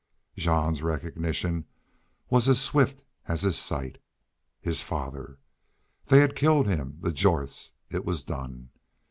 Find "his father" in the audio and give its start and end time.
4.59-5.37